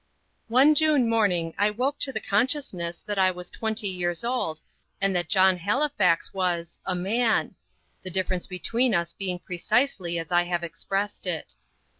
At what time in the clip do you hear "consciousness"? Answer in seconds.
2.19-3.01